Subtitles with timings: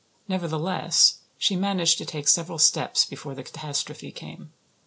[0.27, 4.51] Nevertheless, she managed to take several steps before the catastrophe came.